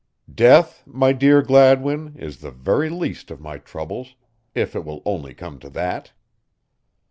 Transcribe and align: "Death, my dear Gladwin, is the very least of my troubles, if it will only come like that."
"Death, 0.33 0.81
my 0.87 1.13
dear 1.13 1.43
Gladwin, 1.43 2.15
is 2.17 2.39
the 2.39 2.49
very 2.49 2.89
least 2.89 3.29
of 3.29 3.39
my 3.39 3.59
troubles, 3.59 4.15
if 4.55 4.75
it 4.75 4.83
will 4.83 5.03
only 5.05 5.35
come 5.35 5.59
like 5.61 5.73
that." 5.73 6.11